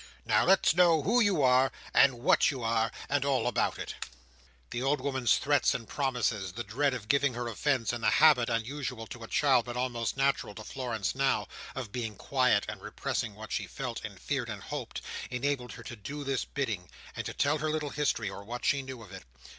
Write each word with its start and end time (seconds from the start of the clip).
Now 0.25 0.45
let's 0.45 0.73
know 0.73 1.03
who 1.03 1.19
you 1.19 1.43
are, 1.43 1.71
and 1.93 2.21
what 2.23 2.49
you 2.49 2.63
are, 2.63 2.91
and 3.07 3.23
all 3.23 3.45
about 3.45 3.77
it." 3.77 3.93
The 4.71 4.81
old 4.81 4.99
woman's 4.99 5.37
threats 5.37 5.75
and 5.75 5.87
promises; 5.87 6.53
the 6.53 6.63
dread 6.63 6.95
of 6.95 7.07
giving 7.07 7.35
her 7.35 7.47
offence; 7.47 7.93
and 7.93 8.03
the 8.03 8.09
habit, 8.09 8.49
unusual 8.49 9.05
to 9.05 9.23
a 9.23 9.27
child, 9.27 9.65
but 9.65 9.77
almost 9.77 10.17
natural 10.17 10.55
to 10.55 10.63
Florence 10.63 11.13
now, 11.13 11.47
of 11.75 11.91
being 11.91 12.15
quiet, 12.15 12.65
and 12.67 12.81
repressing 12.81 13.35
what 13.35 13.51
she 13.51 13.67
felt, 13.67 14.03
and 14.03 14.19
feared, 14.19 14.49
and 14.49 14.63
hoped; 14.63 15.01
enabled 15.29 15.73
her 15.73 15.83
to 15.83 15.95
do 15.95 16.23
this 16.23 16.45
bidding, 16.45 16.89
and 17.15 17.23
to 17.27 17.33
tell 17.35 17.59
her 17.59 17.69
little 17.69 17.91
history, 17.91 18.27
or 18.27 18.43
what 18.43 18.65
she 18.65 18.81
knew 18.81 19.03
of 19.03 19.11
it. 19.11 19.21